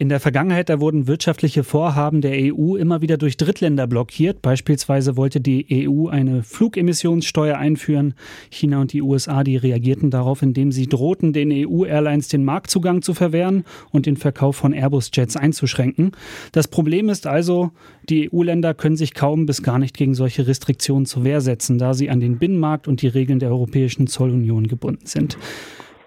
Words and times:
In 0.00 0.08
der 0.08 0.18
Vergangenheit, 0.18 0.70
da 0.70 0.80
wurden 0.80 1.08
wirtschaftliche 1.08 1.62
Vorhaben 1.62 2.22
der 2.22 2.32
EU 2.32 2.74
immer 2.76 3.02
wieder 3.02 3.18
durch 3.18 3.36
Drittländer 3.36 3.86
blockiert. 3.86 4.40
Beispielsweise 4.40 5.18
wollte 5.18 5.42
die 5.42 5.86
EU 5.86 6.08
eine 6.08 6.42
Flugemissionssteuer 6.42 7.58
einführen. 7.58 8.14
China 8.48 8.80
und 8.80 8.94
die 8.94 9.02
USA, 9.02 9.44
die 9.44 9.58
reagierten 9.58 10.10
darauf, 10.10 10.40
indem 10.40 10.72
sie 10.72 10.86
drohten, 10.86 11.34
den 11.34 11.52
EU-Airlines 11.52 12.28
den 12.28 12.46
Marktzugang 12.46 13.02
zu 13.02 13.12
verwehren 13.12 13.64
und 13.90 14.06
den 14.06 14.16
Verkauf 14.16 14.56
von 14.56 14.72
Airbus-Jets 14.72 15.36
einzuschränken. 15.36 16.12
Das 16.52 16.66
Problem 16.66 17.10
ist 17.10 17.26
also, 17.26 17.70
die 18.08 18.30
EU-Länder 18.32 18.72
können 18.72 18.96
sich 18.96 19.12
kaum 19.12 19.44
bis 19.44 19.62
gar 19.62 19.78
nicht 19.78 19.98
gegen 19.98 20.14
solche 20.14 20.46
Restriktionen 20.46 21.04
zur 21.04 21.24
Wehr 21.24 21.42
setzen, 21.42 21.76
da 21.76 21.92
sie 21.92 22.08
an 22.08 22.20
den 22.20 22.38
Binnenmarkt 22.38 22.88
und 22.88 23.02
die 23.02 23.08
Regeln 23.08 23.38
der 23.38 23.50
Europäischen 23.50 24.06
Zollunion 24.06 24.66
gebunden 24.66 25.04
sind. 25.04 25.36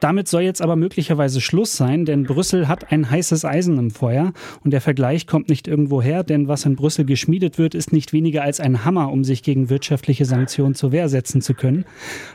Damit 0.04 0.28
soll 0.28 0.42
jetzt 0.42 0.62
aber 0.62 0.76
möglicherweise 0.76 1.40
Schluss 1.40 1.78
sein, 1.78 2.04
denn 2.04 2.26
Brüssel 2.26 2.68
hat 2.68 2.92
ein 2.92 3.10
heißes 3.10 3.46
Eisen 3.46 3.78
im 3.78 3.90
Feuer 3.90 4.34
und 4.62 4.72
der 4.72 4.82
Vergleich 4.82 5.28
kommt 5.28 5.48
nicht 5.48 5.66
irgendwo 5.66 6.02
her, 6.02 6.26
denn 6.26 6.50
was 6.50 6.66
in 6.66 6.76
Brüssel 6.76 7.06
geschmiedet 7.06 7.58
wird, 7.58 7.74
ist 7.74 7.94
nicht 7.94 8.12
weniger 8.12 8.44
als 8.44 8.60
ein 8.60 8.84
Hammer, 8.84 9.10
um 9.14 9.24
sich 9.24 9.44
gegen 9.44 9.70
wirtschaftliche 9.70 10.26
Sanktionen 10.26 10.76
zur 10.76 10.92
Wehr 10.92 11.08
setzen 11.08 11.42
zu 11.42 11.54
können. 11.54 11.86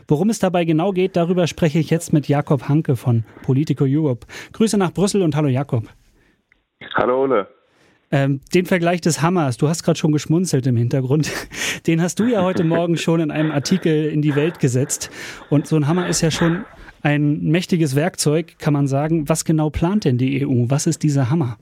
Worum 0.06 0.30
es 0.30 0.38
dabei 0.38 0.64
genau 0.64 0.92
geht, 0.92 1.14
darüber 1.14 1.46
spreche 1.46 1.78
ich 1.78 1.90
jetzt 1.90 2.10
mit 2.14 2.26
Jakob 2.26 2.70
Hanke 2.70 2.96
von 2.96 3.24
Politico 3.42 3.84
Europe. 3.86 4.26
Grüße 4.54 4.78
nach 4.78 4.94
Brüssel 4.94 5.20
und 5.20 5.36
hallo 5.36 5.48
Jakob. 5.48 5.84
Hallo 6.94 7.24
Ole. 7.24 7.48
Ähm, 8.10 8.40
den 8.54 8.64
Vergleich 8.64 9.02
des 9.02 9.20
Hammers, 9.20 9.58
du 9.58 9.68
hast 9.68 9.82
gerade 9.82 9.98
schon 9.98 10.12
geschmunzelt 10.12 10.66
im 10.66 10.78
Hintergrund, 10.78 11.30
den 11.86 12.00
hast 12.00 12.18
du 12.18 12.24
ja 12.24 12.42
heute 12.42 12.64
Morgen 12.64 12.96
schon 12.96 13.20
in 13.20 13.30
einem 13.30 13.50
Artikel 13.50 14.06
in 14.06 14.22
die 14.22 14.34
Welt 14.34 14.58
gesetzt. 14.58 15.10
Und 15.50 15.66
so 15.66 15.76
ein 15.76 15.86
Hammer 15.86 16.08
ist 16.08 16.22
ja 16.22 16.30
schon 16.30 16.64
ein 17.02 17.42
mächtiges 17.42 17.96
Werkzeug, 17.96 18.58
kann 18.58 18.72
man 18.72 18.86
sagen. 18.86 19.28
Was 19.28 19.44
genau 19.44 19.70
plant 19.70 20.04
denn 20.04 20.18
die 20.18 20.46
EU? 20.46 20.66
Was 20.68 20.86
ist 20.86 21.02
dieser 21.02 21.30
Hammer? 21.30 21.56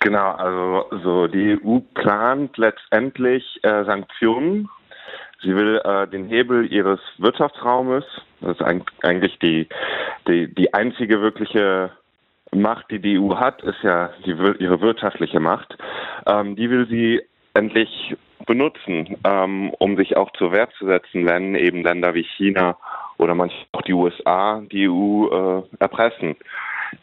Genau, 0.00 0.32
also 0.32 0.84
so 1.02 1.26
die 1.26 1.58
EU 1.64 1.78
plant 1.94 2.56
letztendlich 2.58 3.42
äh, 3.62 3.84
Sanktionen. 3.84 4.68
Sie 5.42 5.54
will 5.54 5.80
äh, 5.84 6.06
den 6.08 6.28
Hebel 6.28 6.70
ihres 6.70 7.00
Wirtschaftsraumes, 7.18 8.04
das 8.40 8.58
ist 8.58 8.62
eigentlich 9.02 9.38
die, 9.38 9.68
die, 10.28 10.54
die 10.54 10.72
einzige 10.74 11.20
wirkliche 11.20 11.90
Macht, 12.52 12.90
die 12.90 12.98
die 12.98 13.18
EU 13.18 13.36
hat, 13.36 13.62
ist 13.62 13.82
ja 13.82 14.10
die, 14.24 14.32
ihre 14.32 14.80
wirtschaftliche 14.80 15.40
Macht. 15.40 15.76
Ähm, 16.26 16.54
die 16.56 16.70
will 16.70 16.86
sie 16.86 17.22
endlich 17.54 18.16
benutzen, 18.46 19.16
ähm, 19.24 19.70
um 19.78 19.96
sich 19.96 20.16
auch 20.16 20.30
zur 20.32 20.52
Wehr 20.52 20.68
zu 20.78 20.86
setzen, 20.86 21.26
wenn 21.26 21.54
eben 21.54 21.82
Länder 21.82 22.14
wie 22.14 22.26
China 22.36 22.76
oder 23.18 23.34
manchmal 23.34 23.66
auch 23.72 23.82
die 23.82 23.92
USA 23.92 24.62
die 24.70 24.88
EU 24.88 25.26
äh, 25.26 25.62
erpressen. 25.78 26.36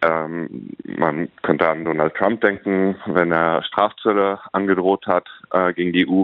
Ähm, 0.01 0.69
man 0.83 1.29
könnte 1.41 1.67
an 1.67 1.85
Donald 1.85 2.15
Trump 2.15 2.41
denken, 2.41 2.95
wenn 3.05 3.31
er 3.31 3.63
Strafzölle 3.63 4.39
angedroht 4.53 5.05
hat 5.07 5.27
äh, 5.51 5.73
gegen 5.73 5.93
die 5.93 6.07
EU. 6.07 6.23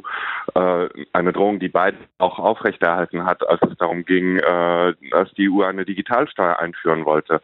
Äh, 0.56 0.90
eine 1.14 1.34
Drohung, 1.34 1.60
die 1.60 1.70
Biden 1.70 2.00
auch 2.18 2.40
aufrechterhalten 2.40 3.26
hat, 3.26 3.48
als 3.48 3.62
es 3.70 3.78
darum 3.78 4.06
ging, 4.06 4.38
äh, 4.38 4.94
dass 5.12 5.32
die 5.34 5.50
EU 5.50 5.64
eine 5.64 5.86
Digitalsteuer 5.86 6.60
einführen 6.60 7.06
wollte, 7.06 7.42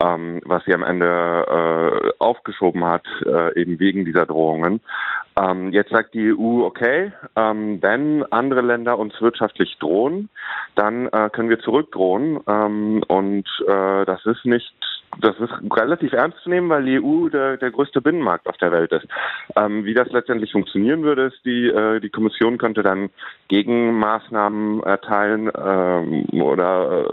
ähm, 0.00 0.40
was 0.44 0.64
sie 0.64 0.74
am 0.74 0.82
Ende 0.82 1.06
äh, 1.06 2.10
aufgeschoben 2.18 2.84
hat, 2.84 3.06
äh, 3.24 3.60
eben 3.60 3.78
wegen 3.78 4.04
dieser 4.04 4.26
Drohungen. 4.26 4.80
Ähm, 5.38 5.72
jetzt 5.72 5.90
sagt 5.90 6.14
die 6.14 6.32
EU, 6.32 6.64
okay, 6.64 7.12
ähm, 7.36 7.82
wenn 7.82 8.24
andere 8.32 8.62
Länder 8.62 8.98
uns 8.98 9.20
wirtschaftlich 9.20 9.76
drohen, 9.78 10.30
dann 10.74 11.08
äh, 11.08 11.28
können 11.30 11.50
wir 11.50 11.60
zurückdrohen. 11.60 12.40
Ähm, 12.46 13.02
und 13.06 13.46
äh, 13.66 14.04
das 14.06 14.24
ist 14.24 14.44
nicht 14.46 14.74
das 15.20 15.38
ist 15.38 15.52
relativ 15.74 16.12
ernst 16.12 16.38
zu 16.42 16.50
nehmen, 16.50 16.68
weil 16.68 16.84
die 16.84 17.00
EU 17.00 17.28
der, 17.28 17.56
der 17.56 17.70
größte 17.70 18.00
Binnenmarkt 18.00 18.46
auf 18.46 18.56
der 18.58 18.72
Welt 18.72 18.92
ist. 18.92 19.06
Ähm, 19.56 19.84
wie 19.84 19.94
das 19.94 20.10
letztendlich 20.10 20.52
funktionieren 20.52 21.02
würde, 21.02 21.26
ist, 21.26 21.44
die, 21.44 21.68
äh, 21.68 22.00
die 22.00 22.10
Kommission 22.10 22.58
könnte 22.58 22.82
dann 22.82 23.10
Gegenmaßnahmen 23.48 24.82
erteilen 24.82 25.50
ähm, 25.56 26.26
oder 26.42 27.06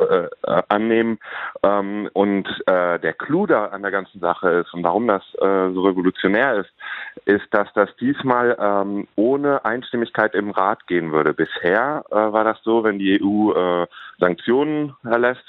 äh, 0.00 0.14
äh, 0.24 0.62
annehmen. 0.68 1.18
Ähm, 1.62 2.08
und 2.12 2.48
äh, 2.66 2.98
der 2.98 3.12
Clou 3.12 3.46
da 3.46 3.66
an 3.66 3.82
der 3.82 3.90
ganzen 3.90 4.20
Sache 4.20 4.48
ist 4.50 4.74
und 4.74 4.82
warum 4.82 5.06
das 5.06 5.22
äh, 5.34 5.72
so 5.72 5.82
revolutionär 5.82 6.56
ist, 6.56 6.70
ist, 7.26 7.46
dass 7.52 7.68
das 7.74 7.88
diesmal 8.00 8.56
ähm, 8.58 9.06
ohne 9.16 9.64
Einstimmigkeit 9.64 10.34
im 10.34 10.50
Rat 10.50 10.86
gehen 10.86 11.12
würde. 11.12 11.32
Bisher 11.32 12.04
war 12.10 12.44
das 12.44 12.58
so, 12.62 12.84
wenn 12.84 12.98
die 12.98 13.20
EU 13.22 13.86
Sanktionen 14.18 14.94
erlässt, 15.04 15.44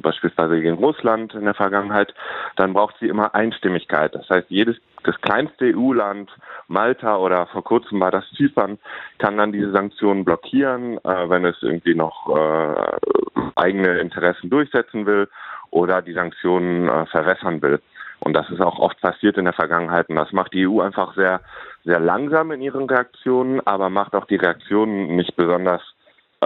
beispielsweise 0.00 0.60
gegen 0.60 0.76
Russland 0.76 1.34
in 1.34 1.44
der 1.44 1.54
Vergangenheit, 1.54 2.14
dann 2.56 2.72
braucht 2.72 2.96
sie 3.00 3.08
immer 3.08 3.34
Einstimmigkeit. 3.34 4.14
Das 4.14 4.28
heißt, 4.28 4.46
jedes 4.50 4.76
das 5.06 5.20
kleinste 5.20 5.66
EU-Land, 5.66 6.30
Malta 6.66 7.16
oder 7.16 7.46
vor 7.46 7.62
kurzem 7.62 8.00
war 8.00 8.10
das 8.10 8.28
Zypern, 8.36 8.78
kann 9.18 9.36
dann 9.36 9.52
diese 9.52 9.70
Sanktionen 9.70 10.24
blockieren, 10.24 10.98
äh, 11.04 11.30
wenn 11.30 11.44
es 11.44 11.56
irgendwie 11.62 11.94
noch 11.94 12.28
äh, 12.36 13.50
eigene 13.54 13.98
Interessen 14.00 14.50
durchsetzen 14.50 15.06
will 15.06 15.28
oder 15.70 16.02
die 16.02 16.12
Sanktionen 16.12 16.88
äh, 16.88 17.06
verwässern 17.06 17.62
will. 17.62 17.80
Und 18.18 18.32
das 18.32 18.50
ist 18.50 18.60
auch 18.60 18.78
oft 18.78 19.00
passiert 19.00 19.36
in 19.36 19.44
der 19.44 19.54
Vergangenheit. 19.54 20.08
Und 20.08 20.16
das 20.16 20.32
macht 20.32 20.52
die 20.52 20.66
EU 20.66 20.80
einfach 20.80 21.14
sehr, 21.14 21.40
sehr 21.84 22.00
langsam 22.00 22.50
in 22.50 22.60
ihren 22.60 22.88
Reaktionen, 22.88 23.60
aber 23.64 23.90
macht 23.90 24.14
auch 24.14 24.24
die 24.24 24.36
Reaktionen 24.36 25.14
nicht 25.14 25.36
besonders 25.36 25.82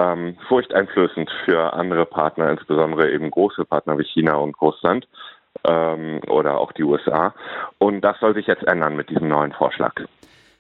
ähm, 0.00 0.36
furchteinflößend 0.48 1.30
für 1.44 1.72
andere 1.72 2.06
Partner, 2.06 2.50
insbesondere 2.50 3.10
eben 3.10 3.30
große 3.30 3.64
Partner 3.64 3.98
wie 3.98 4.04
China 4.04 4.36
und 4.36 4.60
Russland 4.60 5.06
ähm, 5.64 6.20
oder 6.28 6.58
auch 6.58 6.72
die 6.72 6.84
USA. 6.84 7.34
Und 7.78 8.00
das 8.00 8.18
soll 8.20 8.34
sich 8.34 8.46
jetzt 8.46 8.66
ändern 8.66 8.96
mit 8.96 9.10
diesem 9.10 9.28
neuen 9.28 9.52
Vorschlag. 9.52 9.94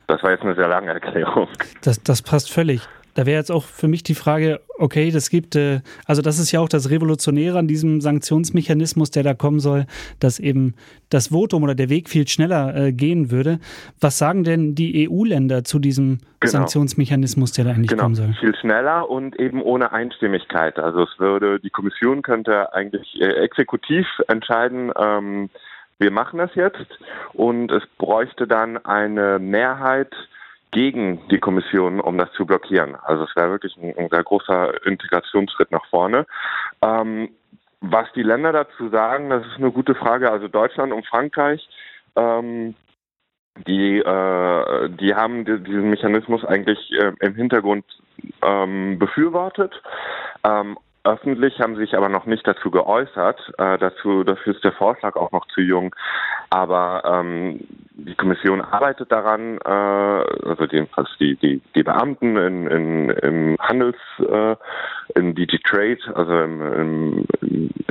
Das 0.06 0.22
war 0.22 0.32
jetzt 0.32 0.42
eine 0.42 0.56
sehr 0.56 0.68
lange 0.68 0.90
Erklärung. 0.90 1.48
Das, 1.82 2.02
das 2.02 2.22
passt 2.22 2.52
völlig. 2.52 2.86
Da 3.14 3.26
wäre 3.26 3.38
jetzt 3.38 3.50
auch 3.50 3.64
für 3.64 3.88
mich 3.88 4.02
die 4.02 4.14
Frage, 4.14 4.60
okay, 4.78 5.10
das 5.10 5.30
gibt, 5.30 5.56
äh, 5.56 5.80
also 6.06 6.22
das 6.22 6.38
ist 6.38 6.52
ja 6.52 6.60
auch 6.60 6.68
das 6.68 6.90
Revolutionäre 6.90 7.58
an 7.58 7.66
diesem 7.66 8.00
Sanktionsmechanismus, 8.00 9.10
der 9.10 9.22
da 9.22 9.34
kommen 9.34 9.60
soll, 9.60 9.86
dass 10.20 10.38
eben 10.38 10.74
das 11.10 11.28
Votum 11.28 11.62
oder 11.62 11.74
der 11.74 11.88
Weg 11.88 12.08
viel 12.08 12.26
schneller 12.28 12.74
äh, 12.74 12.92
gehen 12.92 13.30
würde. 13.30 13.58
Was 14.00 14.18
sagen 14.18 14.44
denn 14.44 14.74
die 14.74 15.08
EU-Länder 15.08 15.64
zu 15.64 15.78
diesem 15.78 16.18
genau. 16.40 16.52
Sanktionsmechanismus, 16.52 17.52
der 17.52 17.64
da 17.64 17.70
eigentlich 17.72 17.90
genau. 17.90 18.04
kommen 18.04 18.14
soll? 18.14 18.34
Viel 18.38 18.54
schneller 18.56 19.08
und 19.10 19.38
eben 19.38 19.62
ohne 19.62 19.92
Einstimmigkeit. 19.92 20.78
Also 20.78 21.02
es 21.02 21.18
würde, 21.18 21.60
die 21.60 21.70
Kommission 21.70 22.22
könnte 22.22 22.72
eigentlich 22.72 23.20
äh, 23.20 23.26
exekutiv 23.26 24.06
entscheiden, 24.28 24.92
ähm, 24.98 25.50
wir 26.00 26.10
machen 26.10 26.38
das 26.38 26.54
jetzt 26.54 26.98
und 27.34 27.70
es 27.70 27.82
bräuchte 27.98 28.46
dann 28.46 28.82
eine 28.86 29.38
Mehrheit 29.38 30.10
gegen 30.70 31.20
die 31.28 31.38
Kommission, 31.38 32.00
um 32.00 32.16
das 32.18 32.32
zu 32.32 32.46
blockieren. 32.46 32.96
Also 33.02 33.24
es 33.24 33.34
wäre 33.34 33.50
wirklich 33.50 33.76
ein, 33.76 33.94
ein, 33.96 34.08
sehr 34.08 34.22
großer 34.22 34.86
Integrationsschritt 34.86 35.70
nach 35.70 35.84
vorne. 35.86 36.26
Ähm, 36.82 37.30
was 37.80 38.06
die 38.14 38.22
Länder 38.22 38.52
dazu 38.52 38.88
sagen, 38.90 39.30
das 39.30 39.46
ist 39.46 39.56
eine 39.56 39.72
gute 39.72 39.94
Frage. 39.94 40.30
Also 40.30 40.48
Deutschland 40.48 40.92
und 40.92 41.06
Frankreich, 41.06 41.66
ähm, 42.14 42.74
die, 43.66 43.98
äh, 43.98 44.88
die 44.90 45.14
haben 45.14 45.44
diesen 45.44 45.90
Mechanismus 45.90 46.44
eigentlich 46.44 46.78
äh, 46.92 47.12
im 47.20 47.34
Hintergrund 47.34 47.84
ähm, 48.42 48.98
befürwortet. 48.98 49.72
Ähm, 50.44 50.78
Öffentlich 51.04 51.58
haben 51.60 51.76
sich 51.76 51.96
aber 51.96 52.10
noch 52.10 52.26
nicht 52.26 52.46
dazu 52.46 52.70
geäußert. 52.70 53.40
Äh, 53.56 53.78
dazu, 53.78 54.22
dafür 54.22 54.54
ist 54.54 54.64
der 54.64 54.72
Vorschlag 54.72 55.16
auch 55.16 55.32
noch 55.32 55.46
zu 55.48 55.62
jung. 55.62 55.94
Aber 56.50 57.02
ähm, 57.06 57.60
die 57.92 58.14
Kommission 58.14 58.60
arbeitet 58.60 59.10
daran, 59.10 59.58
äh, 59.64 59.68
also 59.68 60.64
jedenfalls 60.70 61.08
die, 61.18 61.36
die, 61.36 61.62
die 61.74 61.82
Beamten 61.82 62.36
in, 62.36 62.66
in, 62.66 63.10
im 63.10 63.56
Handels, 63.60 63.96
äh, 64.18 64.56
in 65.14 65.34
DG 65.34 65.58
Trade, 65.64 66.00
also 66.14 66.38
im, 66.38 66.60
im, 66.60 67.26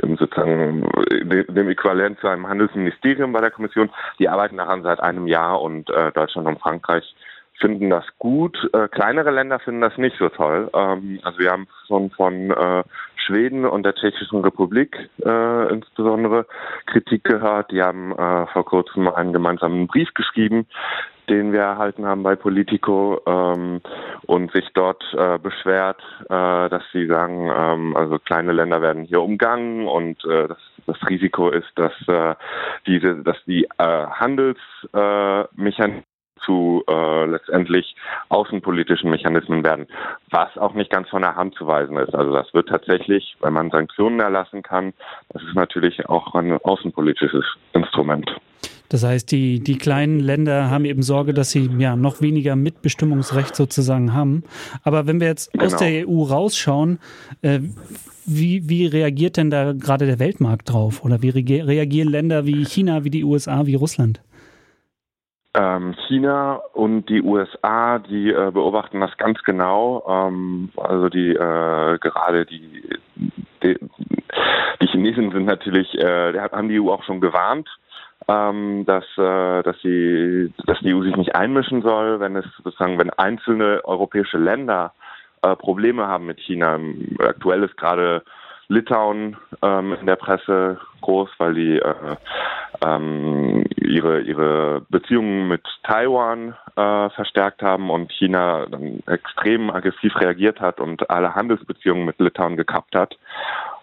im 0.02 0.16
sozusagen 0.16 0.88
dem 1.48 1.68
Äquivalent 1.68 2.20
zu 2.20 2.28
einem 2.28 2.46
Handelsministerium 2.46 3.32
bei 3.32 3.40
der 3.40 3.50
Kommission, 3.50 3.90
die 4.18 4.28
arbeiten 4.28 4.56
daran 4.56 4.82
seit 4.82 5.00
einem 5.00 5.26
Jahr 5.26 5.60
und 5.60 5.90
äh, 5.90 6.12
Deutschland 6.12 6.46
und 6.46 6.60
Frankreich 6.60 7.14
finden 7.60 7.90
das 7.90 8.04
gut. 8.18 8.56
Äh, 8.72 8.88
kleinere 8.88 9.30
Länder 9.30 9.60
finden 9.60 9.82
das 9.82 9.96
nicht 9.98 10.16
so 10.18 10.28
toll. 10.28 10.70
Ähm, 10.74 11.20
also 11.22 11.38
wir 11.38 11.50
haben 11.50 11.68
schon 11.86 12.10
von 12.10 12.50
äh, 12.50 12.82
Schweden 13.16 13.66
und 13.66 13.84
der 13.84 13.94
Tschechischen 13.94 14.40
Republik 14.40 15.10
äh, 15.24 15.72
insbesondere 15.72 16.46
Kritik 16.86 17.24
gehört. 17.24 17.70
Die 17.70 17.82
haben 17.82 18.12
äh, 18.12 18.46
vor 18.46 18.64
kurzem 18.64 19.08
einen 19.08 19.32
gemeinsamen 19.32 19.86
Brief 19.86 20.12
geschrieben, 20.14 20.66
den 21.28 21.52
wir 21.52 21.60
erhalten 21.60 22.06
haben 22.06 22.22
bei 22.22 22.34
Politico 22.34 23.20
ähm, 23.26 23.80
und 24.26 24.50
sich 24.52 24.68
dort 24.74 25.04
äh, 25.14 25.38
beschwert, 25.38 26.02
äh, 26.24 26.68
dass 26.68 26.82
sie 26.92 27.06
sagen, 27.06 27.50
ähm, 27.54 27.96
also 27.96 28.18
kleine 28.18 28.52
Länder 28.52 28.82
werden 28.82 29.04
hier 29.04 29.22
umgangen 29.22 29.86
und 29.86 30.24
das, 30.24 30.58
das 30.86 30.96
Risiko 31.08 31.50
ist, 31.50 31.70
dass 31.76 31.92
diese, 32.86 33.22
dass 33.22 33.36
die 33.46 33.68
Handelsmechanismen 33.78 36.04
zu 36.50 36.82
äh, 36.88 37.26
letztendlich 37.26 37.94
außenpolitischen 38.28 39.08
Mechanismen 39.08 39.62
werden, 39.62 39.86
was 40.30 40.56
auch 40.58 40.74
nicht 40.74 40.90
ganz 40.90 41.08
von 41.08 41.22
der 41.22 41.36
Hand 41.36 41.54
zu 41.54 41.66
weisen 41.66 41.96
ist. 41.96 42.12
Also 42.14 42.32
das 42.32 42.52
wird 42.52 42.68
tatsächlich, 42.68 43.36
wenn 43.40 43.52
man 43.52 43.70
Sanktionen 43.70 44.18
erlassen 44.18 44.62
kann, 44.62 44.92
das 45.28 45.42
ist 45.42 45.54
natürlich 45.54 46.08
auch 46.08 46.34
ein 46.34 46.52
außenpolitisches 46.52 47.44
Instrument. 47.72 48.28
Das 48.88 49.04
heißt, 49.04 49.30
die, 49.30 49.60
die 49.60 49.78
kleinen 49.78 50.18
Länder 50.18 50.68
haben 50.68 50.84
eben 50.84 51.02
Sorge, 51.02 51.32
dass 51.32 51.52
sie 51.52 51.70
ja 51.78 51.94
noch 51.94 52.20
weniger 52.20 52.56
Mitbestimmungsrecht 52.56 53.54
sozusagen 53.54 54.12
haben. 54.12 54.42
Aber 54.82 55.06
wenn 55.06 55.20
wir 55.20 55.28
jetzt 55.28 55.52
genau. 55.52 55.66
aus 55.66 55.76
der 55.76 56.08
EU 56.08 56.24
rausschauen, 56.24 56.98
äh, 57.42 57.60
wie, 58.26 58.68
wie 58.68 58.86
reagiert 58.86 59.36
denn 59.36 59.50
da 59.50 59.72
gerade 59.72 60.06
der 60.06 60.18
Weltmarkt 60.18 60.72
drauf? 60.72 61.04
Oder 61.04 61.22
wie 61.22 61.30
reagieren 61.30 62.08
Länder 62.08 62.46
wie 62.46 62.64
China, 62.64 63.04
wie 63.04 63.10
die 63.10 63.22
USA, 63.22 63.66
wie 63.66 63.76
Russland? 63.76 64.20
Ähm, 65.52 65.94
China 66.06 66.60
und 66.74 67.08
die 67.08 67.22
USA, 67.22 67.98
die 67.98 68.30
äh, 68.30 68.50
beobachten 68.52 69.00
das 69.00 69.16
ganz 69.16 69.42
genau. 69.42 70.04
Ähm, 70.08 70.70
also 70.76 71.08
die 71.08 71.30
äh, 71.30 71.98
gerade 71.98 72.46
die, 72.46 72.88
die, 73.62 73.78
die 74.80 74.86
Chinesen 74.86 75.32
sind 75.32 75.46
natürlich, 75.46 75.92
äh, 75.98 76.38
haben 76.38 76.68
die 76.68 76.80
EU 76.80 76.90
auch 76.92 77.02
schon 77.02 77.20
gewarnt 77.20 77.68
ähm, 78.28 78.84
dass, 78.86 79.04
äh, 79.16 79.62
dass, 79.62 79.76
die, 79.82 80.52
dass 80.66 80.78
die 80.80 80.94
EU 80.94 81.02
sich 81.02 81.16
nicht 81.16 81.34
einmischen 81.34 81.82
soll, 81.82 82.20
wenn 82.20 82.36
es 82.36 82.44
sozusagen, 82.62 82.98
wenn 82.98 83.10
einzelne 83.10 83.80
europäische 83.84 84.38
Länder 84.38 84.92
äh, 85.42 85.56
Probleme 85.56 86.06
haben 86.06 86.26
mit 86.26 86.38
China. 86.40 86.78
Aktuell 87.18 87.62
ist 87.64 87.76
gerade 87.76 88.22
Litauen 88.70 89.36
ähm, 89.62 89.96
in 90.00 90.06
der 90.06 90.16
Presse 90.16 90.78
groß, 91.00 91.28
weil 91.38 91.54
die 91.54 91.78
äh, 91.78 92.16
ähm, 92.82 93.64
ihre 93.76 94.20
ihre 94.20 94.82
Beziehungen 94.88 95.48
mit 95.48 95.62
Taiwan 95.82 96.54
äh, 96.76 97.10
verstärkt 97.10 97.62
haben 97.62 97.90
und 97.90 98.12
China 98.12 98.66
dann 98.66 99.02
extrem 99.06 99.70
aggressiv 99.70 100.14
reagiert 100.20 100.60
hat 100.60 100.80
und 100.80 101.10
alle 101.10 101.34
Handelsbeziehungen 101.34 102.04
mit 102.04 102.20
Litauen 102.20 102.56
gekappt 102.56 102.94
hat. 102.94 103.16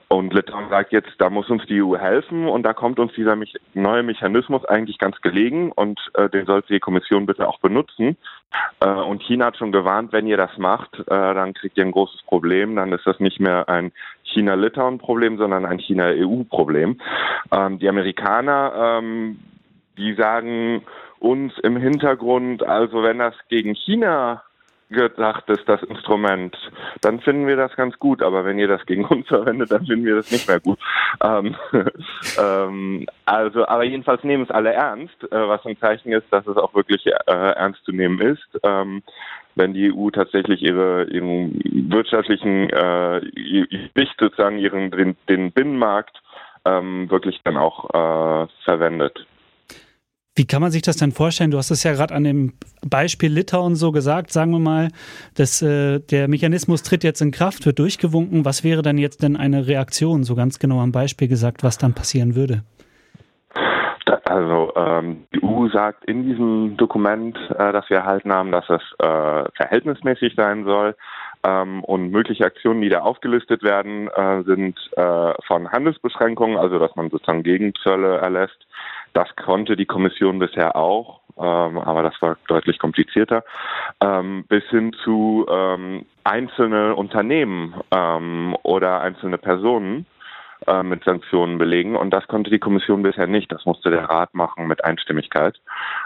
Und 0.09 0.33
Litauen 0.33 0.69
sagt 0.69 0.93
jetzt, 0.93 1.11
da 1.17 1.29
muss 1.29 1.49
uns 1.49 1.65
die 1.65 1.81
EU 1.83 1.97
helfen 1.97 2.47
und 2.47 2.63
da 2.63 2.71
kommt 2.71 2.97
uns 2.97 3.11
dieser 3.13 3.37
neue 3.73 4.03
Mechanismus 4.03 4.63
eigentlich 4.63 4.99
ganz 4.99 5.19
gelegen 5.19 5.73
und 5.73 5.99
äh, 6.13 6.29
den 6.29 6.45
sollte 6.45 6.73
die 6.73 6.79
Kommission 6.79 7.25
bitte 7.25 7.45
auch 7.45 7.59
benutzen. 7.59 8.15
Äh, 8.79 8.87
und 8.87 9.21
China 9.23 9.47
hat 9.47 9.57
schon 9.57 9.73
gewarnt, 9.73 10.13
wenn 10.13 10.25
ihr 10.25 10.37
das 10.37 10.57
macht, 10.57 10.97
äh, 10.97 11.03
dann 11.07 11.53
kriegt 11.53 11.77
ihr 11.77 11.83
ein 11.83 11.91
großes 11.91 12.21
Problem. 12.23 12.77
Dann 12.77 12.93
ist 12.93 13.05
das 13.05 13.19
nicht 13.19 13.41
mehr 13.41 13.67
ein 13.67 13.91
China-Litauen-Problem, 14.37 15.37
sondern 15.37 15.65
ein 15.65 15.79
China-EU-Problem. 15.79 17.01
Ähm, 17.51 17.79
die 17.79 17.89
Amerikaner, 17.89 18.99
ähm, 18.99 19.39
die 19.97 20.13
sagen 20.13 20.83
uns 21.19 21.53
im 21.63 21.77
Hintergrund, 21.77 22.61
also 22.61 23.01
wenn 23.01 23.17
das 23.17 23.33
gegen 23.49 23.73
China 23.73 24.43
gedacht 24.89 25.49
ist, 25.49 25.67
das 25.67 25.83
Instrument, 25.83 26.55
dann 27.01 27.19
finden 27.19 27.47
wir 27.47 27.55
das 27.55 27.75
ganz 27.75 27.97
gut. 27.99 28.21
Aber 28.23 28.45
wenn 28.45 28.59
ihr 28.59 28.67
das 28.67 28.85
gegen 28.85 29.05
uns 29.05 29.27
verwendet, 29.27 29.71
dann 29.71 29.85
finden 29.85 30.05
wir 30.05 30.15
das 30.15 30.31
nicht 30.31 30.47
mehr 30.47 30.59
gut. 30.59 30.79
Ähm, 31.23 31.55
ähm, 32.39 33.05
also, 33.25 33.67
aber 33.67 33.83
jedenfalls 33.83 34.23
nehmen 34.23 34.43
es 34.43 34.51
alle 34.51 34.73
ernst, 34.73 35.23
äh, 35.31 35.47
was 35.47 35.65
ein 35.65 35.77
Zeichen 35.77 36.11
ist, 36.11 36.25
dass 36.31 36.47
es 36.47 36.57
auch 36.57 36.73
wirklich 36.73 37.05
äh, 37.05 37.21
ernst 37.25 37.83
zu 37.85 37.91
nehmen 37.91 38.19
ist. 38.21 38.59
Ähm, 38.63 39.03
wenn 39.55 39.73
die 39.73 39.91
EU 39.91 40.11
tatsächlich 40.11 40.61
ihre 40.61 41.05
ihren 41.05 41.59
wirtschaftlichen 41.89 42.69
äh, 42.69 43.21
sozusagen 44.19 44.59
ihren 44.59 44.91
den, 44.91 45.17
den 45.27 45.51
Binnenmarkt 45.51 46.21
ähm, 46.65 47.09
wirklich 47.09 47.41
dann 47.43 47.57
auch 47.57 47.85
äh, 47.89 48.47
verwendet. 48.63 49.25
Wie 50.37 50.45
kann 50.45 50.61
man 50.61 50.69
sich 50.69 50.83
das 50.83 50.97
denn 50.97 51.11
vorstellen? 51.11 51.49
Du 51.49 51.57
hast 51.57 51.71
es 51.71 51.81
ja 51.81 51.93
gerade 51.93 52.13
an 52.13 52.23
dem 52.23 52.53
Beispiel 52.87 53.33
Litauen 53.33 53.75
so 53.75 53.91
gesagt, 53.91 54.31
sagen 54.31 54.51
wir 54.51 54.59
mal, 54.59 54.89
dass 55.35 55.63
äh, 55.63 55.99
der 55.99 56.27
Mechanismus 56.27 56.83
tritt 56.83 57.03
jetzt 57.03 57.21
in 57.21 57.31
Kraft, 57.31 57.65
wird 57.65 57.79
durchgewunken. 57.79 58.45
Was 58.45 58.63
wäre 58.63 58.83
dann 58.83 58.99
jetzt 58.99 59.23
denn 59.23 59.35
eine 59.35 59.65
Reaktion, 59.65 60.23
so 60.23 60.35
ganz 60.35 60.59
genau 60.59 60.79
am 60.79 60.91
Beispiel 60.91 61.27
gesagt, 61.27 61.63
was 61.63 61.79
dann 61.79 61.95
passieren 61.95 62.35
würde? 62.35 62.61
Also 64.25 64.73
ähm, 64.75 65.25
die 65.33 65.43
EU 65.43 65.69
sagt 65.69 66.05
in 66.05 66.29
diesem 66.29 66.77
Dokument, 66.77 67.35
äh, 67.57 67.73
das 67.73 67.89
wir 67.89 67.97
erhalten 67.97 68.31
haben, 68.31 68.51
dass 68.51 68.69
es 68.69 68.81
äh, 68.99 69.43
verhältnismäßig 69.55 70.35
sein 70.35 70.65
soll. 70.65 70.95
Ähm, 71.43 71.83
und 71.83 72.11
mögliche 72.11 72.45
Aktionen, 72.45 72.81
die 72.81 72.89
da 72.89 72.99
aufgelistet 72.99 73.63
werden, 73.63 74.07
äh, 74.09 74.43
sind 74.43 74.77
äh, 74.97 75.33
von 75.47 75.71
Handelsbeschränkungen, 75.71 76.57
also 76.57 76.77
dass 76.77 76.95
man 76.95 77.09
sozusagen 77.09 77.41
Gegenzölle 77.41 78.17
erlässt, 78.17 78.66
das 79.17 79.35
konnte 79.35 79.75
die 79.75 79.87
Kommission 79.87 80.37
bisher 80.37 80.75
auch, 80.75 81.21
ähm, 81.39 81.79
aber 81.79 82.03
das 82.03 82.21
war 82.21 82.37
deutlich 82.47 82.77
komplizierter, 82.77 83.43
ähm, 83.99 84.45
bis 84.47 84.63
hin 84.65 84.93
zu 85.03 85.43
ähm, 85.49 86.05
einzelne 86.23 86.95
Unternehmen 86.95 87.73
ähm, 87.89 88.55
oder 88.61 89.01
einzelne 89.01 89.39
Personen 89.39 90.05
äh, 90.67 90.83
mit 90.83 91.03
Sanktionen 91.03 91.57
belegen. 91.57 91.95
Und 91.95 92.11
das 92.11 92.27
konnte 92.27 92.51
die 92.51 92.59
Kommission 92.59 93.01
bisher 93.01 93.25
nicht. 93.25 93.51
Das 93.51 93.65
musste 93.65 93.89
der 93.89 94.03
Rat 94.03 94.35
machen 94.35 94.67
mit 94.67 94.85
Einstimmigkeit. 94.85 95.59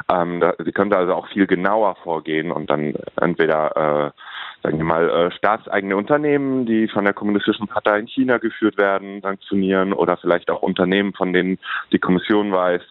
Ähm, 0.10 0.40
da, 0.40 0.54
sie 0.64 0.72
könnte 0.72 0.96
also 0.96 1.14
auch 1.14 1.28
viel 1.28 1.48
genauer 1.48 1.98
vorgehen 2.04 2.50
und 2.50 2.70
dann 2.70 2.94
entweder 3.20 4.12
äh, 4.14 4.22
sagen 4.64 4.78
wir 4.78 4.86
mal, 4.86 5.10
äh, 5.10 5.32
staatseigene 5.32 5.98
Unternehmen, 5.98 6.66
die 6.66 6.88
von 6.88 7.04
der 7.04 7.14
Kommunistischen 7.14 7.68
Partei 7.68 8.00
in 8.00 8.08
China 8.08 8.38
geführt 8.38 8.78
werden, 8.78 9.22
sanktionieren 9.22 9.92
oder 9.94 10.18
vielleicht 10.18 10.50
auch 10.52 10.62
Unternehmen, 10.62 11.14
von 11.14 11.34
denen 11.34 11.58
die 11.92 12.00
Kommission 12.00 12.52
weiß, 12.52 12.82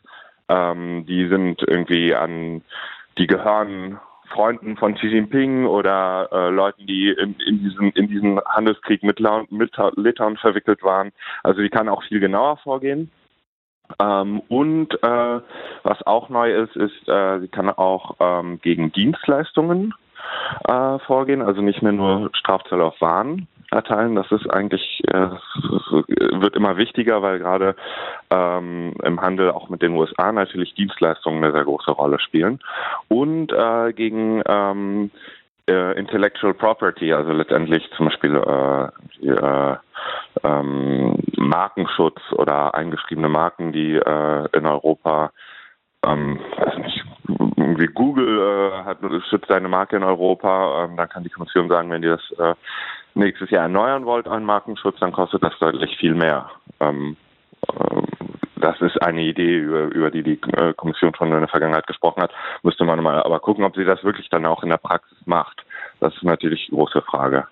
ähm, 0.51 1.07
die 1.07 1.29
sind 1.29 1.63
irgendwie 1.67 2.15
an, 2.15 2.63
die 3.19 3.27
gehören 3.27 4.01
Freunden 4.29 4.77
von 4.77 4.95
Xi 4.95 5.09
Jinping 5.09 5.67
oder 5.67 6.29
äh, 6.33 6.51
Leuten, 6.51 6.87
die 6.87 7.11
in, 7.11 7.35
in, 7.47 7.61
diesen, 7.61 7.91
in 7.93 8.09
diesen 8.09 8.41
Handelskrieg 8.45 9.03
mit, 9.03 9.21
mit 9.51 9.73
Litauen 9.97 10.37
verwickelt 10.37 10.83
waren. 10.83 11.13
Also 11.43 11.63
die 11.63 11.69
kann 11.69 11.89
auch 11.89 12.03
viel 12.05 12.21
genauer 12.21 12.57
vorgehen. 12.59 13.11
Ähm, 14.01 14.41
und 14.49 14.95
äh, 15.03 15.41
was 15.83 16.07
auch 16.07 16.29
neu 16.29 16.53
ist, 16.53 16.77
ist, 16.77 17.09
äh, 17.09 17.41
sie 17.41 17.49
kann 17.49 17.71
auch 17.71 18.17
ähm, 18.21 18.61
gegen 18.61 18.93
Dienstleistungen 18.93 19.95
äh, 20.69 20.99
vorgehen, 21.01 21.43
also 21.43 21.61
nicht 21.61 21.83
mehr 21.83 21.93
nur 21.93 22.31
Strafzölle 22.35 22.85
auf 22.85 23.01
Waren 23.01 23.49
erteilen. 23.71 24.15
Das 24.15 24.31
ist 24.33 24.49
eigentlich 24.49 25.03
äh, 25.09 25.31
wird 26.41 26.57
immer 26.57 26.77
wichtiger, 26.77 27.23
weil 27.23 27.39
gerade 27.39 27.75
ähm, 28.31 28.95
im 29.03 29.21
Handel 29.21 29.51
auch 29.51 29.69
mit 29.69 29.83
den 29.83 29.95
USA 29.95 30.33
natürlich 30.33 30.75
Dienstleistungen 30.75 31.43
eine 31.43 31.53
sehr 31.53 31.65
große 31.65 31.91
Rolle 31.91 32.19
spielen 32.21 32.61
und 33.09 33.53
äh, 33.53 33.93
gegen 33.93 34.43
ähm, 34.47 35.11
äh, 35.69 35.99
Intellectual 35.99 36.55
Property, 36.55 37.13
also 37.13 37.33
letztendlich 37.33 37.89
zum 37.97 38.07
Beispiel 38.07 38.37
äh, 38.37 38.89
die, 39.21 39.29
äh, 39.29 39.77
ähm, 40.43 41.19
Markenschutz 41.37 42.21
oder 42.33 42.75
eingeschriebene 42.75 43.29
Marken, 43.29 43.73
die 43.73 43.95
äh, 43.95 44.49
in 44.53 44.67
Europa 44.67 45.33
ähm, 46.05 46.41
weiß 46.57 46.79
nicht, 46.79 47.05
Google 47.95 48.39
äh, 48.39 48.85
hat, 48.85 48.99
schützt 49.29 49.49
seine 49.49 49.69
Marke 49.69 49.97
in 49.97 50.05
Europa, 50.05 50.85
ähm, 50.85 50.97
dann 50.97 51.09
kann 51.09 51.25
die 51.25 51.31
Kommission 51.31 51.69
sagen, 51.69 51.91
wenn 51.91 52.03
ihr 52.03 52.17
das 52.17 52.39
äh, 52.39 52.55
nächstes 53.15 53.51
Jahr 53.51 53.63
erneuern 53.63 54.05
wollt, 54.05 54.29
einen 54.29 54.45
Markenschutz, 54.45 54.99
dann 55.01 55.13
kostet 55.13 55.43
das 55.43 55.59
deutlich 55.59 55.97
viel 55.99 56.15
mehr. 56.15 56.51
Ähm, 56.81 57.17
äh, 57.69 58.03
das 58.57 58.81
ist 58.81 59.01
eine 59.03 59.23
Idee, 59.23 59.59
über, 59.59 59.85
über 59.87 60.11
die 60.11 60.23
die 60.23 60.41
äh, 60.57 60.75
Kommission 60.75 61.15
schon 61.15 61.33
in 61.33 61.41
der 61.41 61.49
Vergangenheit 61.49 61.87
gesprochen 61.87 62.23
hat. 62.23 62.31
Müsste 62.63 62.85
man 62.85 63.03
mal 63.03 63.23
aber 63.23 63.41
gucken, 63.41 63.65
ob 63.65 63.75
sie 63.75 63.85
das 63.85 64.05
wirklich 64.05 64.29
dann 64.29 64.47
auch 64.47 64.63
in 64.63 64.69
der 64.69 64.77
Praxis 64.77 65.19
macht. 65.25 65.65
Das 65.99 66.15
ist 66.15 66.23
natürlich 66.23 66.67
die 66.67 66.75
große 66.75 67.03
Frage. 67.03 67.47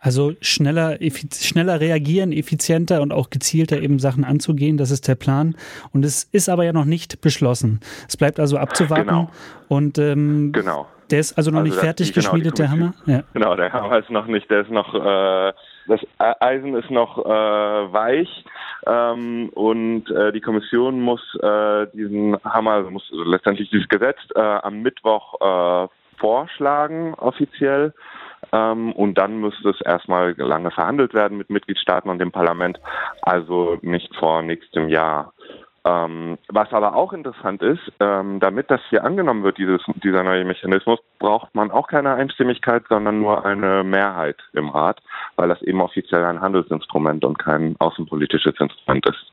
Also 0.00 0.34
schneller, 0.40 0.96
schneller 1.32 1.80
reagieren, 1.80 2.30
effizienter 2.32 3.02
und 3.02 3.12
auch 3.12 3.30
gezielter 3.30 3.80
eben 3.80 3.98
Sachen 3.98 4.24
anzugehen, 4.24 4.76
das 4.76 4.92
ist 4.92 5.08
der 5.08 5.16
Plan. 5.16 5.56
Und 5.92 6.04
es 6.04 6.22
ist 6.24 6.48
aber 6.48 6.64
ja 6.64 6.72
noch 6.72 6.84
nicht 6.84 7.20
beschlossen. 7.20 7.80
Es 8.06 8.16
bleibt 8.16 8.38
also 8.38 8.58
abzuwarten. 8.58 9.08
Genau. 9.08 9.30
Und 9.66 9.98
ähm, 9.98 10.52
genau. 10.52 10.86
Der 11.10 11.20
ist 11.20 11.36
also 11.36 11.50
noch 11.50 11.60
also 11.60 11.70
nicht 11.70 11.80
fertig 11.80 12.12
genau, 12.12 12.24
geschmiedet, 12.24 12.58
der 12.58 12.70
Hammer? 12.70 12.94
Ja. 13.06 13.22
Genau, 13.32 13.54
der 13.56 13.72
Hammer 13.72 13.98
ist 13.98 14.10
noch 14.10 14.26
nicht, 14.26 14.50
der 14.50 14.60
ist 14.62 14.70
noch, 14.70 14.94
äh, 14.94 15.52
das 15.86 16.00
Eisen 16.18 16.74
ist 16.74 16.90
noch 16.90 17.24
äh, 17.24 17.28
weich. 17.28 18.44
Ähm, 18.86 19.50
und 19.54 20.10
äh, 20.10 20.32
die 20.32 20.40
Kommission 20.40 21.00
muss 21.00 21.20
äh, 21.42 21.86
diesen 21.92 22.36
Hammer, 22.44 22.72
also 22.72 22.90
muss 22.90 23.08
letztendlich 23.12 23.70
dieses 23.70 23.88
Gesetz 23.88 24.18
äh, 24.34 24.40
am 24.40 24.82
Mittwoch 24.82 25.34
äh, 25.40 25.88
vorschlagen 26.18 27.14
offiziell. 27.14 27.92
Ähm, 28.52 28.92
und 28.92 29.18
dann 29.18 29.40
müsste 29.40 29.70
es 29.70 29.80
erstmal 29.80 30.34
lange 30.38 30.70
verhandelt 30.70 31.12
werden 31.12 31.38
mit 31.38 31.50
Mitgliedstaaten 31.50 32.10
und 32.10 32.18
dem 32.18 32.32
Parlament, 32.32 32.78
also 33.22 33.78
nicht 33.82 34.14
vor 34.16 34.42
nächstem 34.42 34.88
Jahr. 34.88 35.32
Ähm, 35.88 36.36
was 36.48 36.70
aber 36.72 36.94
auch 36.94 37.14
interessant 37.14 37.62
ist, 37.62 37.80
ähm, 38.00 38.40
damit 38.40 38.70
das 38.70 38.80
hier 38.90 39.04
angenommen 39.04 39.42
wird, 39.42 39.56
dieses, 39.56 39.80
dieser 40.04 40.22
neue 40.22 40.44
Mechanismus, 40.44 40.98
braucht 41.18 41.54
man 41.54 41.70
auch 41.70 41.88
keine 41.88 42.14
Einstimmigkeit, 42.14 42.82
sondern 42.90 43.20
nur 43.20 43.46
eine 43.46 43.82
Mehrheit 43.84 44.36
im 44.52 44.68
Rat, 44.68 45.00
weil 45.36 45.48
das 45.48 45.62
eben 45.62 45.80
offiziell 45.80 46.24
ein 46.24 46.42
Handelsinstrument 46.42 47.24
und 47.24 47.38
kein 47.38 47.74
außenpolitisches 47.78 48.54
Instrument 48.60 49.06
ist. 49.06 49.32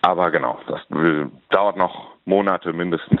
Aber 0.00 0.30
genau, 0.30 0.58
das 0.68 0.80
will, 0.88 1.30
dauert 1.50 1.76
noch 1.76 2.12
Monate 2.24 2.72
mindestens, 2.72 3.20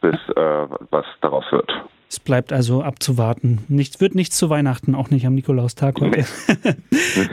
bis 0.00 0.16
äh, 0.34 0.66
was 0.90 1.06
daraus 1.20 1.44
wird. 1.52 1.70
Es 2.10 2.18
bleibt 2.18 2.52
also 2.52 2.82
abzuwarten. 2.82 3.60
Nichts 3.68 4.00
wird 4.00 4.16
nichts 4.16 4.36
zu 4.36 4.50
Weihnachten, 4.50 4.96
auch 4.96 5.10
nicht 5.10 5.26
am 5.26 5.34
Nikolaustag 5.36 6.00
heute. 6.00 6.24
Nee. 6.64 6.74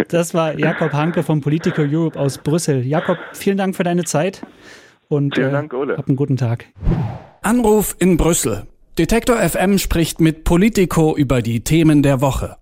das 0.09 0.35
war 0.35 0.57
Jakob 0.57 0.93
Hanke 0.93 1.23
vom 1.23 1.41
Politico 1.41 1.81
Europe 1.81 2.19
aus 2.19 2.37
Brüssel. 2.37 2.85
Jakob, 2.85 3.17
vielen 3.33 3.57
Dank 3.57 3.75
für 3.75 3.83
deine 3.83 4.03
Zeit 4.03 4.45
und 5.07 5.33
vielen 5.33 5.51
Dank, 5.51 5.73
Ole. 5.73 5.95
Äh, 5.95 5.97
hab 5.97 6.07
einen 6.07 6.15
guten 6.15 6.37
Tag. 6.37 6.65
Anruf 7.41 7.95
in 7.97 8.17
Brüssel. 8.17 8.67
Detektor 8.99 9.37
FM 9.37 9.79
spricht 9.79 10.21
mit 10.21 10.43
Politico 10.43 11.17
über 11.17 11.41
die 11.41 11.63
Themen 11.63 12.03
der 12.03 12.21
Woche. 12.21 12.57